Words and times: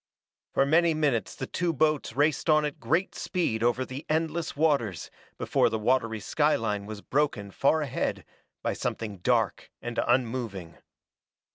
For 0.55 0.65
many 0.65 0.95
minutes 0.95 1.35
the 1.35 1.45
two 1.45 1.73
boats 1.73 2.13
raced 2.15 2.49
on 2.49 2.65
at 2.65 2.79
great 2.79 3.13
speed 3.13 3.61
over 3.61 3.85
the 3.85 4.03
endless 4.09 4.55
waters 4.55 5.11
before 5.37 5.69
the 5.69 5.77
watery 5.77 6.19
skyline 6.19 6.87
was 6.87 7.01
broken 7.03 7.51
far 7.51 7.81
ahead 7.83 8.25
by 8.63 8.73
something 8.73 9.19
dark 9.19 9.69
and 9.79 9.99
unmoving. 10.07 10.79